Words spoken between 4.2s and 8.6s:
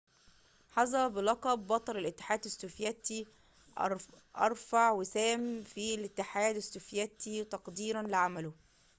أرفع وسام في الاتحاد السوفياتي تقديرًا لعمله